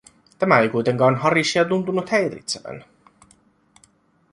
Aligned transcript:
Tämä 0.39 0.59
ei 0.59 0.69
kuitenkaan 0.69 1.15
Harishia 1.15 1.65
tuntunut 1.65 2.09
häiritsevän. 2.09 2.85